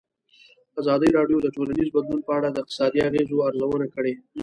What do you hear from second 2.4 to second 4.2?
د اقتصادي اغېزو ارزونه کړې.